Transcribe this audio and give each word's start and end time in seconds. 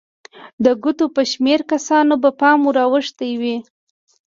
د 0.63 0.65
ګوتو 0.83 1.05
په 1.15 1.21
شمېر 1.31 1.59
کسانو 1.71 2.13
به 2.23 2.29
پام 2.41 2.59
ور 2.65 2.77
اوښتی 2.85 3.31
وي. 3.41 3.57